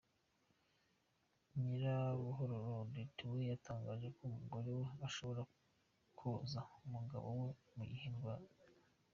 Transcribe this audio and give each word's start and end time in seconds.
Nyirabuhororo 1.61 2.71
Odette 2.83 3.23
we 3.31 3.39
yatangaje 3.51 4.07
ko 4.15 4.21
umugore 4.29 4.71
ashobora 5.07 5.41
koza 6.17 6.59
umugabo 6.85 7.27
we 7.39 7.49
mu 7.75 7.83
gihe 7.91 8.07
arwaye. 8.13 8.49